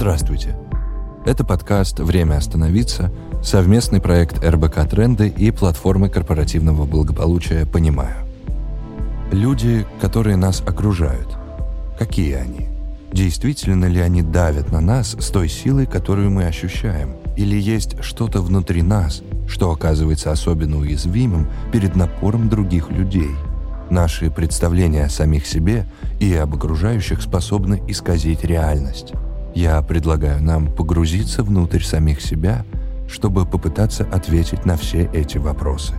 [0.00, 0.56] Здравствуйте.
[1.26, 3.12] Это подкаст «Время остановиться»,
[3.44, 8.16] совместный проект РБК «Тренды» и платформы корпоративного благополучия «Понимаю».
[9.30, 11.36] Люди, которые нас окружают.
[11.98, 12.68] Какие они?
[13.12, 17.16] Действительно ли они давят на нас с той силой, которую мы ощущаем?
[17.36, 23.34] Или есть что-то внутри нас, что оказывается особенно уязвимым перед напором других людей?
[23.90, 25.84] Наши представления о самих себе
[26.18, 29.12] и об окружающих способны исказить реальность.
[29.54, 32.64] Я предлагаю нам погрузиться внутрь самих себя,
[33.08, 35.94] чтобы попытаться ответить на все эти вопросы.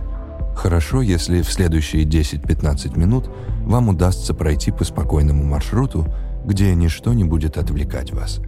[0.56, 3.30] Хорошо, если в следующие 10-15 минут
[3.64, 6.06] вам удастся пройти по спокойному маршруту,
[6.44, 8.40] где ничто не будет отвлекать вас.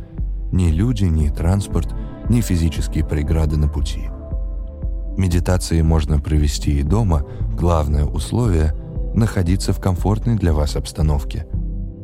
[0.53, 1.95] Ни люди, ни транспорт,
[2.29, 4.09] ни физические преграды на пути.
[5.17, 8.75] Медитации можно провести и дома, главное условие–
[9.15, 11.47] находиться в комфортной для вас обстановке.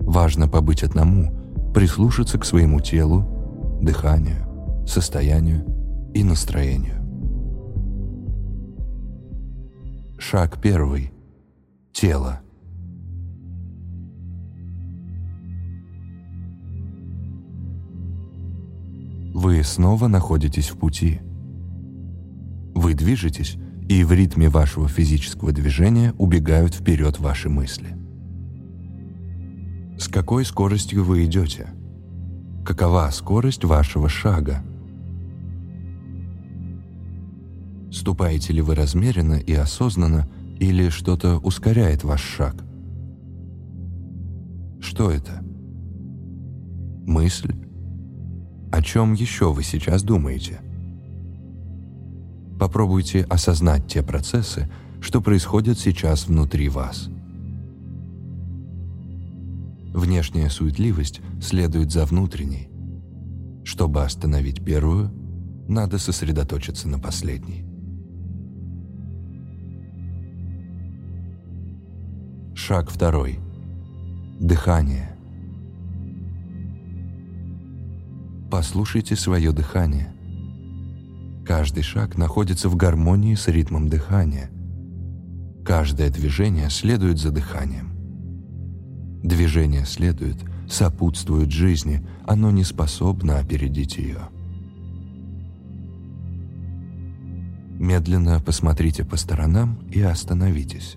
[0.00, 1.34] Важно побыть одному–
[1.74, 5.64] прислушаться к своему телу, дыханию, состоянию
[6.14, 6.96] и настроению.
[10.18, 11.12] Шаг первый.
[11.92, 12.40] Тело.
[19.32, 21.20] Вы снова находитесь в пути.
[22.74, 23.56] Вы движетесь,
[23.88, 27.99] и в ритме вашего физического движения убегают вперед ваши мысли.
[30.00, 31.68] С какой скоростью вы идете?
[32.64, 34.64] Какова скорость вашего шага?
[37.92, 40.26] Ступаете ли вы размеренно и осознанно,
[40.58, 42.54] или что-то ускоряет ваш шаг?
[44.80, 45.42] Что это?
[47.06, 47.54] Мысль?
[48.72, 50.60] О чем еще вы сейчас думаете?
[52.58, 54.70] Попробуйте осознать те процессы,
[55.02, 57.10] что происходят сейчас внутри вас–
[59.92, 62.68] Внешняя суетливость следует за внутренней.
[63.64, 65.10] Чтобы остановить первую,
[65.68, 67.64] надо сосредоточиться на последней.
[72.54, 73.40] Шаг второй.
[74.38, 75.16] Дыхание.
[78.50, 80.12] Послушайте свое дыхание.
[81.44, 84.50] Каждый шаг находится в гармонии с ритмом дыхания.
[85.64, 87.99] Каждое движение следует за дыханием.
[89.22, 90.36] Движение следует,
[90.68, 94.28] сопутствует жизни, оно не способно опередить ее.
[97.78, 100.96] Медленно посмотрите по сторонам и остановитесь.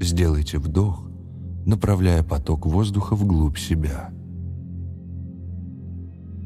[0.00, 1.08] Сделайте вдох,
[1.66, 4.10] направляя поток воздуха вглубь себя.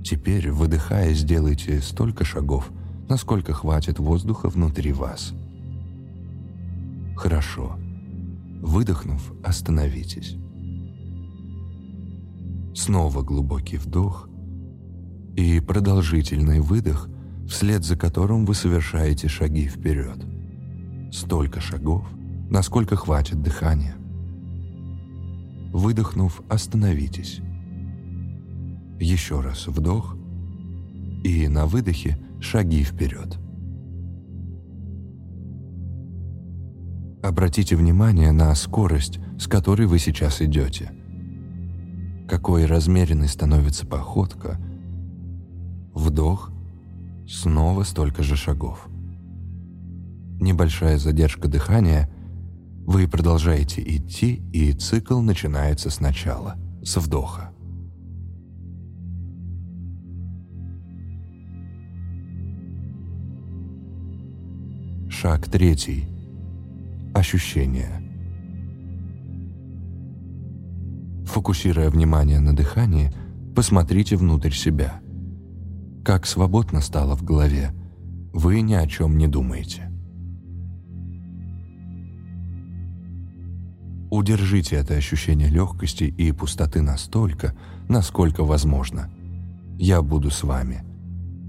[0.04, 2.72] Теперь, выдыхая, сделайте столько шагов,
[3.08, 5.32] насколько хватит воздуха внутри вас.
[7.16, 7.78] Хорошо.
[8.62, 10.36] Выдохнув, остановитесь.
[12.76, 14.28] Снова глубокий вдох
[15.36, 17.08] и продолжительный выдох,
[17.48, 20.24] вслед за которым вы совершаете шаги вперед.
[21.12, 22.06] Столько шагов,
[22.50, 23.96] насколько хватит дыхания.
[25.72, 27.40] Выдохнув, остановитесь.
[29.00, 30.16] Еще раз вдох
[31.24, 33.38] и на выдохе шаги вперед.
[37.22, 40.90] Обратите внимание на скорость, с которой вы сейчас идете.
[42.28, 44.58] Какой размеренной становится походка.
[45.94, 46.50] Вдох,
[47.28, 48.88] снова столько же шагов.
[50.40, 52.10] Небольшая задержка дыхания,
[52.86, 57.52] вы продолжаете идти, и цикл начинается сначала, с вдоха.
[65.08, 66.11] Шаг третий
[67.22, 68.02] ощущения.
[71.24, 73.12] Фокусируя внимание на дыхании,
[73.54, 75.00] посмотрите внутрь себя.
[76.04, 77.70] Как свободно стало в голове,
[78.32, 79.88] вы ни о чем не думаете.
[84.10, 87.54] Удержите это ощущение легкости и пустоты настолько,
[87.88, 89.10] насколько возможно.
[89.78, 90.82] Я буду с вами.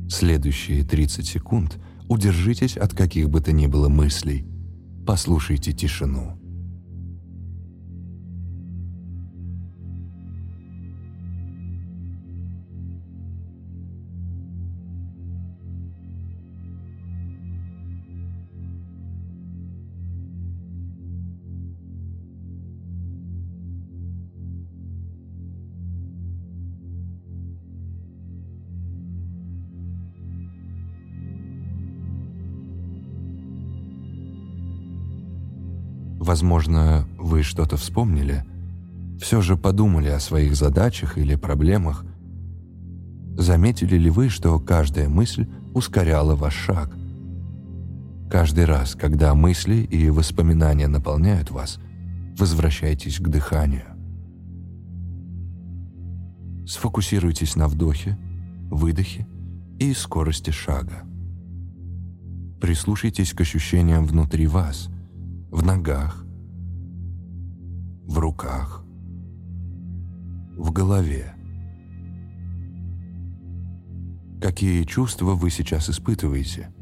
[0.07, 4.45] Следующие 30 секунд удержитесь от каких бы то ни было мыслей–
[5.05, 6.42] послушайте тишину.
[36.23, 38.45] Возможно, вы что-то вспомнили.
[39.19, 42.05] все же подумали о своих задачах или проблемах,
[43.37, 46.95] заметили ли вы, что каждая мысль ускоряла ваш шаг?
[48.31, 51.77] Каждый раз, когда мысли и воспоминания наполняют вас,
[52.37, 53.87] возвращайтесь к дыханию.
[56.65, 58.17] Сфокусируйтесь на вдохе,
[58.71, 59.27] выдохе
[59.77, 61.03] и скорости шага.
[62.61, 64.89] Прислушайтесь к ощущениям внутри вас,
[65.53, 66.25] в ногах,
[68.07, 68.83] в руках,
[70.57, 71.35] в голове.
[74.41, 76.73] Какие чувства вы сейчас испытываете?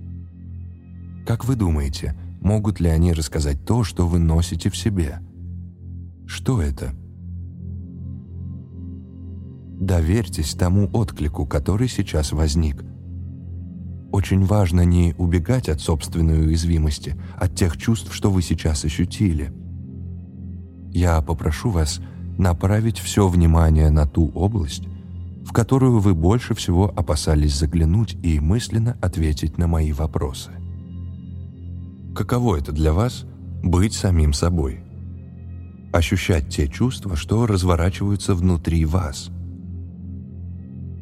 [1.28, 5.20] Как вы думаете, могут ли они рассказать то, что вы носите в себе?
[6.26, 6.94] Что это?
[9.82, 12.86] Доверьтесь тому отклику, который сейчас возник.
[14.12, 19.54] Очень важно не убегать от собственной уязвимости, от тех чувств, что вы сейчас ощутили.
[20.92, 22.02] Я попрошу вас
[22.38, 24.84] направить все внимание на ту область,
[25.46, 30.52] в которую вы больше всего опасались заглянуть и мысленно ответить на мои вопросы.
[32.16, 33.26] Каково это для вас–
[33.64, 34.84] быть самим собой?
[35.94, 39.30] Ощущать те чувства, что разворачиваются внутри вас–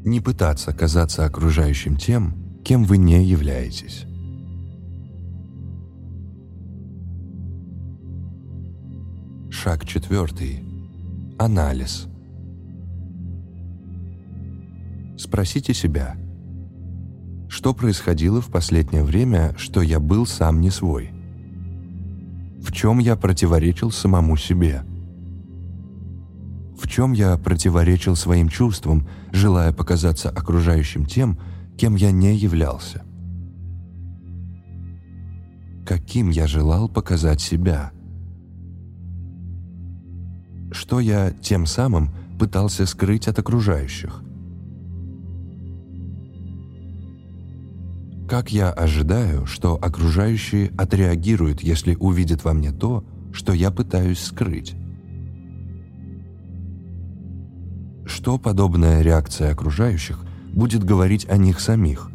[0.05, 4.05] не пытаться казаться окружающим тем, кем вы не являетесь.
[9.49, 10.63] Шаг четвертый.
[11.39, 12.07] Анализ.
[15.17, 16.15] Спросите себя,
[17.49, 21.09] что происходило в последнее время, что я был сам не свой?
[22.61, 24.83] В чем я противоречил самому себе?
[26.79, 31.37] в чем я противоречил своим чувствам, желая показаться окружающим тем,
[31.79, 33.03] кем я не являлся.
[35.85, 37.91] Каким я желал показать себя?
[40.71, 44.21] Что я тем самым пытался скрыть от окружающих?
[48.27, 54.75] Как я ожидаю, что окружающие отреагируют, если увидят во мне то, что я пытаюсь скрыть?
[58.05, 62.11] что подобная реакция окружающих будет говорить о них самих.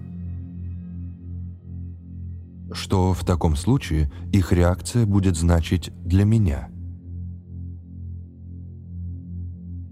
[2.73, 6.69] Что в таком случае их реакция будет значить для меня.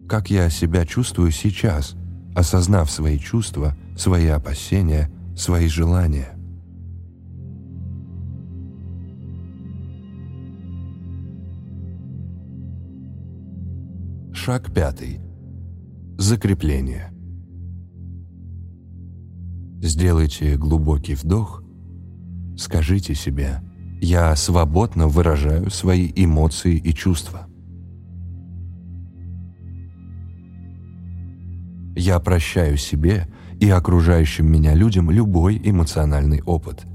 [0.09, 1.97] Как я себя чувствую сейчас,
[2.35, 6.37] осознав свои чувства, свои опасения, свои желания.
[14.35, 15.21] Шаг пятый.
[16.19, 17.12] Закрепление.
[19.83, 21.63] Сделайте глубокий вдох.
[22.57, 23.61] Скажите себе
[24.01, 27.49] «Я свободно выражаю свои эмоции и чувства».
[31.95, 33.29] Я прощаю себе
[33.61, 36.87] и окружающим меня людям любой эмоциональный опыт–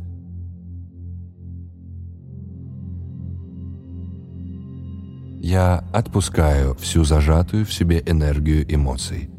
[5.48, 9.30] Я отпускаю всю зажатую в себе энергию эмоций.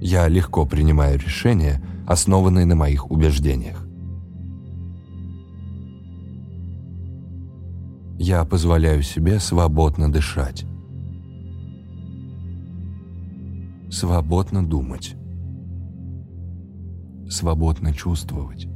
[0.00, 3.86] Я легко принимаю решения, основанные на моих убеждениях.
[8.18, 10.64] Я позволяю себе свободно дышать.
[13.90, 15.16] Свободно думать.
[17.28, 18.66] Свободно чувствовать.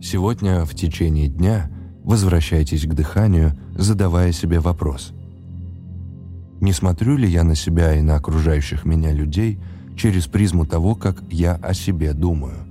[0.00, 1.70] Сегодня в течение дня
[2.02, 5.12] возвращайтесь к дыханию, задавая себе вопрос.
[6.60, 9.60] Не смотрю ли я на себя и на окружающих меня людей
[9.96, 12.66] через призму того, как я о себе думаю?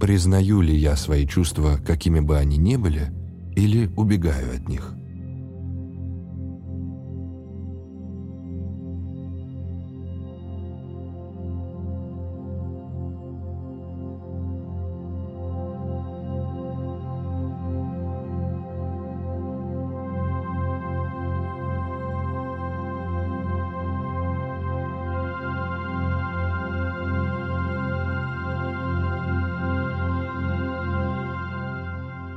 [0.00, 3.12] Признаю ли я свои чувства, какими бы они ни были,
[3.54, 4.94] или убегаю от них?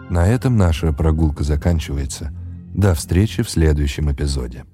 [0.09, 2.31] На этом наша прогулка заканчивается.
[2.73, 4.65] До встречи в следующем эпизоде.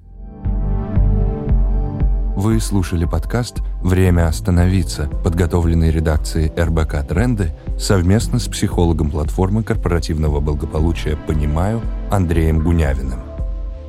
[2.35, 11.17] Вы слушали подкаст «Время остановиться», подготовленный редакцией РБК «Тренды» совместно с психологом платформы корпоративного благополучия
[11.27, 13.19] «Понимаю» Андреем Гунявиным.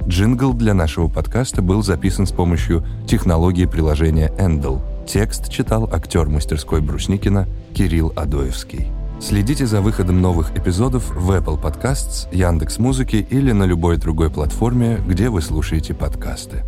[0.07, 4.81] Джингл для нашего подкаста был записан с помощью технологии приложения Endel.
[5.07, 8.89] Текст читал актер мастерской Брусникина Кирилл Адоевский.
[9.21, 15.29] Следите за выходом новых эпизодов в Apple Podcasts, Яндекс.Музыке или на любой другой платформе, где
[15.29, 16.65] вы слушаете подкасты.